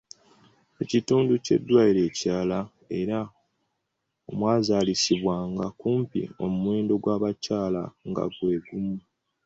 Ekitundu 0.83 1.31
ky’eddwaliro 1.45 2.01
ekirala 2.09 2.59
era 2.99 3.19
omwazaalisizibwanga 4.29 5.65
kumpi 5.79 6.21
omuwendo 6.43 6.93
gw’abakyala 7.03 7.83
nga 8.09 8.23
gwe 8.33 8.55
gumu. 8.65 8.97